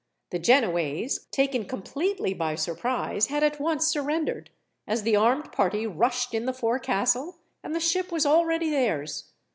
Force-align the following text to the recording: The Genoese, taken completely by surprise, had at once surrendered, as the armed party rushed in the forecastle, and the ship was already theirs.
The 0.31 0.39
Genoese, 0.39 1.27
taken 1.29 1.65
completely 1.65 2.33
by 2.33 2.55
surprise, 2.55 3.27
had 3.27 3.43
at 3.43 3.59
once 3.59 3.85
surrendered, 3.85 4.49
as 4.87 5.03
the 5.03 5.15
armed 5.15 5.51
party 5.51 5.85
rushed 5.85 6.33
in 6.33 6.45
the 6.47 6.53
forecastle, 6.53 7.37
and 7.63 7.75
the 7.75 7.79
ship 7.79 8.11
was 8.11 8.25
already 8.25 8.71
theirs. 8.71 9.25